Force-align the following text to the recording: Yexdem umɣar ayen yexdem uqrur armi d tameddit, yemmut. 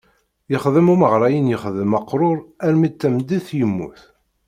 Yexdem 0.51 0.87
umɣar 0.93 1.21
ayen 1.27 1.51
yexdem 1.51 1.91
uqrur 1.99 2.37
armi 2.67 2.89
d 2.91 2.93
tameddit, 3.01 3.47
yemmut. 3.59 3.99